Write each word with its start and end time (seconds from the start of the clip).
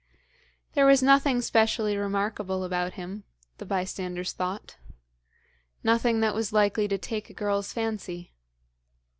There 0.73 0.87
was 0.87 1.03
nothing 1.03 1.41
specially 1.41 1.95
remarkable 1.95 2.63
about 2.63 2.93
him, 2.93 3.23
the 3.59 3.67
bystanders 3.67 4.31
thought; 4.33 4.77
nothing 5.83 6.21
that 6.21 6.33
was 6.33 6.51
likely 6.51 6.87
to 6.87 6.97
take 6.97 7.29
a 7.29 7.35
girl's 7.35 7.71
fancy. 7.71 8.33